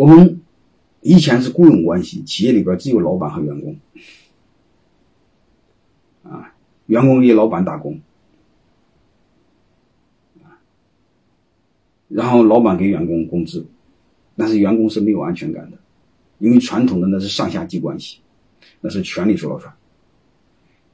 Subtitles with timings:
[0.00, 0.40] 我们
[1.02, 3.78] 以前是雇佣关系，企业里边只有老板和员工，
[6.22, 6.54] 啊，
[6.86, 8.00] 员工给老板打工，
[12.08, 13.66] 然后老板给员工工资，
[14.36, 15.76] 但是员工是没有安全感的，
[16.38, 18.20] 因为传统的那是上下级关系，
[18.80, 19.74] 那是权力说了算，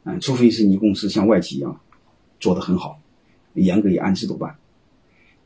[0.03, 1.81] 啊，除非是你公司像外企一样
[2.41, 3.01] 做得很好，
[3.55, 4.57] 严格以按制度办，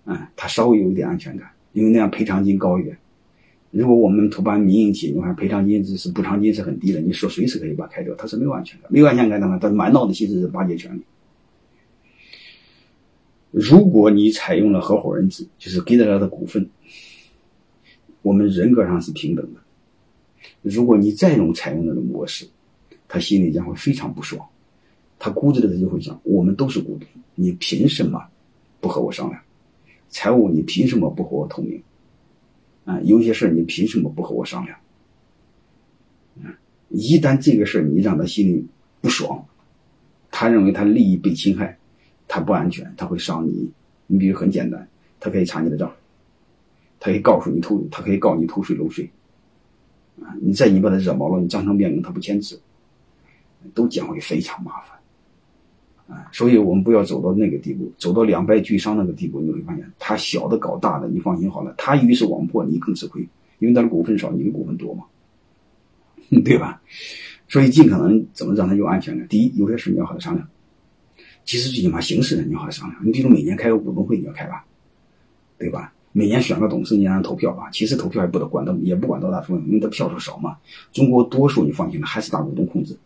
[0.06, 2.96] 啊，他稍微有一点安全感，因为那样赔偿金高一点。
[3.70, 11.02] 如果我们投办民营企业，你看赔偿金是是补偿金是很低的，你说随时可以把开掉，他是没有安全感，没有安全感的话，他满脑子心思是巴结权利。
[13.52, 16.68] 如果你采用了合伙人制，就是给了他的股份，
[18.22, 19.60] 我们人格上是平等的。
[20.62, 22.48] 如果你再用采用那种模式，
[23.06, 24.44] 他心里将会非常不爽，
[25.18, 28.20] 他骨子里他就会想：我们都是股东，你凭什么
[28.80, 29.40] 不和我商量？
[30.08, 31.80] 财务你凭什么不和我透明？
[32.90, 34.76] 啊，有些事你凭什么不和我商量？
[36.42, 36.50] 啊，
[36.88, 38.66] 一旦这个事你让他心里
[39.00, 39.46] 不爽，
[40.30, 41.76] 他认为他利益被侵害。
[42.32, 43.68] 他不安全，他会伤你。
[44.06, 45.92] 你比如很简单，他可以查你的账，
[47.00, 49.10] 他可以告诉你偷，他可以告你偷税漏税。
[50.22, 52.60] 啊，你再你把他惹毛了，你章程变更他不签字，
[53.74, 54.96] 都将会非常麻烦。
[56.10, 63.22] 啊，所以我们不要走到那个地步，走到两败俱伤那个地步，你会发现他小的搞大的，你放心好了，他鱼死网破，你更吃亏，
[63.60, 65.04] 因为他的股份少，你的股份多嘛，
[66.44, 66.82] 对吧？
[67.48, 69.26] 所以尽可能怎么让他有安全感。
[69.28, 70.48] 第一，有些事你要和他商量。
[71.44, 74.64] 其实最起码形式上你要好商量，你比如每年开个股东会你要开吧，
[75.58, 75.92] 对吧？
[76.12, 80.56] 每年选个董事你让他投票吧，其实投票也不得管到也不管多大数，因为他票数少嘛。
[80.92, 82.98] 中国多数你放心了，还是大股东控制。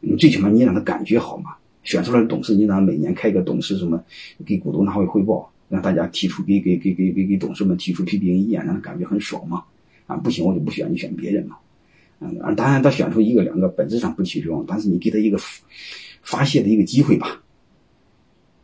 [0.00, 4.02] 你最起码你让他感觉好嘛，选出来的董事你让每年开个董事什么，
[4.44, 9.62] 给股东拿回汇报，让大家提出给给给给给给董事们提出批评意见，让他感觉很爽嘛。
[10.06, 11.56] 啊，不行我就不选，你选别人嘛。
[12.18, 15.38] 嗯，当然他选出一个两个本质上不起作用，但是你给他一个。
[16.26, 17.42] 发泄的一个机会吧，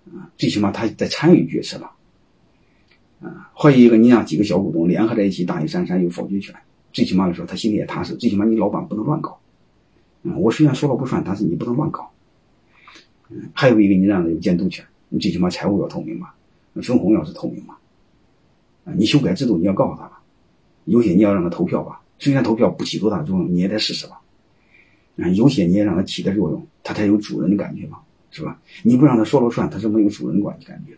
[0.06, 1.91] 啊，最起码他在参与决策了，
[3.20, 6.54] 啊，还有一个你让几个小股东联合在一起大义山山有否决权，
[6.91, 8.16] 最起码来说他心里也踏实。
[8.16, 9.38] 最起码你老板不能乱搞，
[10.22, 12.10] 嗯，我虽然说了不算，但是你不能乱搞。
[13.52, 16.30] 还有一个你让他有监督权，你最起码财务要透明嘛，
[16.82, 17.76] 分红要是透明嘛，
[18.84, 20.20] 啊，你修改制度你要告诉他吧，
[20.84, 24.20] 有些你要让他投票吧，虽然投票不起多大作用，你也得试试吧。
[25.19, 27.98] 啊，有些你也让他起点作用，他才有主人的感觉嘛，
[28.30, 28.58] 是吧？
[28.82, 30.96] 你不让他说了算，他是没有主人管的感觉。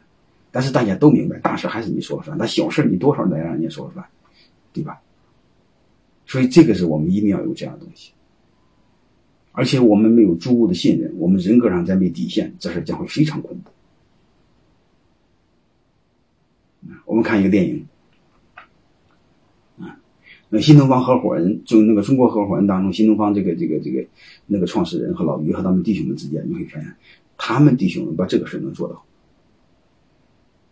[0.51, 4.07] 但是大家都明白，大事还是你说了算，那小事你多少得让人家说了算，
[4.73, 5.01] 对吧？
[6.27, 8.13] 所以这个是我们一定要有这样的东西。
[9.63, 13.71] 而且我们没有足够的信任，我们人格上再没底线，这事将会非常恐怖。
[17.05, 17.87] 我们看一个电影。
[19.79, 19.97] 啊
[20.49, 24.05] 那新东方合伙人，就那个中国合伙人当中，新东方这个这个这个
[24.47, 26.97] 那个创始人和老于和他们弟兄们之间，你会发现，
[27.39, 29.05] 他们弟兄们把这个事能做到。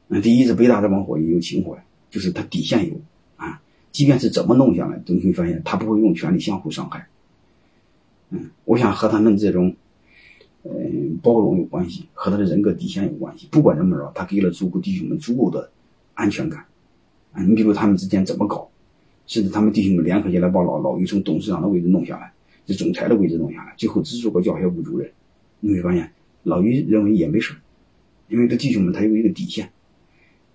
[0.09, 3.00] 那第一是北大这帮伙计有情怀，就是他底线有
[3.37, 3.62] 啊，
[3.93, 7.06] 即便是怎么弄下来，都会发现他不会用权力相互伤害。
[8.31, 9.75] 嗯，我想和他们这种
[10.65, 13.49] 嗯包容有关系，和他的人格底线有关系。
[13.51, 15.71] 不管怎么着，他给了足够弟兄们足够的
[16.15, 16.65] 安全感
[17.33, 17.43] 啊。
[17.43, 18.69] 你比如他们之间怎么搞？
[19.27, 22.33] 甚至他们弟兄们联合起来把老老于从董事长的位置弄下来，
[22.67, 25.09] 这总裁的位置弄下来，最后只做个教学部主任。
[25.61, 26.12] 你会发现，
[26.43, 27.55] 老于认为也没事
[28.27, 29.71] 因为这弟兄们他有一个底线，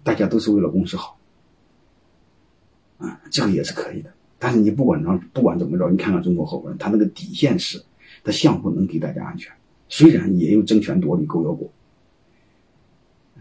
[0.03, 1.17] 大家都是为了公司好，
[2.97, 4.13] 啊，这个也是可以的。
[4.45, 7.81] 但是你不管怎不管怎么着，你看看中国合伙人，他那个底线是，
[8.23, 9.51] 他相互能给大家安全，
[9.89, 11.67] 虽然也有争权夺利、狗咬狗，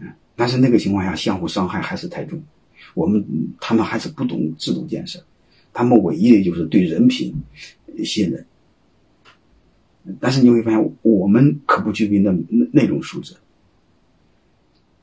[0.01, 2.41] 嗯，但是那个情况下相互伤害还是太重。
[2.95, 3.23] 我们
[3.61, 5.23] 他们还是不懂制度建设，
[5.71, 7.35] 他们唯一的就是对人品
[8.03, 8.43] 信任。
[10.19, 13.35] 但是你会发现，我们可不具备那那那种素质，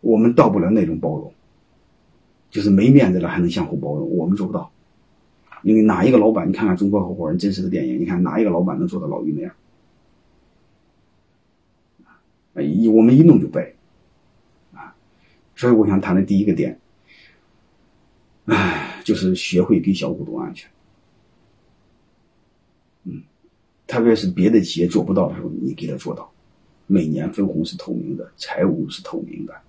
[0.00, 1.32] 我们到不了那种包容，
[2.50, 4.69] 就是没面子了还能相互包容，我们做不到。
[5.62, 9.54] 因为哪一个老板，你看看《中国合伙人》真实的电影，你看哪一个老板能做到老于那样？
[12.54, 13.72] 一我们一弄就败，
[14.75, 14.94] 啊！
[15.56, 16.78] 所以我想谈的第一个点。
[18.44, 20.70] 唉，就是学会给小股东安全。
[23.04, 23.22] 嗯，
[23.87, 26.31] 特别是别的企业做不到的时候，你给他做到。
[26.87, 29.62] 每年分红是透明的，财务是透明的，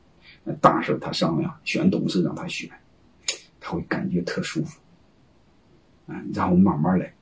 [0.59, 2.69] 大事他商量，选董事让他选，
[3.61, 4.81] 他会感觉特舒服。
[6.07, 7.13] 嗯，然后慢慢来，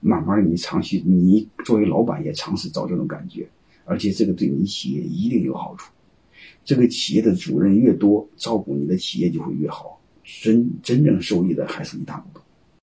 [0.00, 3.48] 慢慢你尝试，你作为老板也尝试找这种感觉，
[3.84, 5.92] 而且这个对你企业一定有好处。
[6.64, 10.00] 这个企业的主任越多，照顾你的企业就会越好。
[10.24, 12.41] 真真正受益的还是你大股东。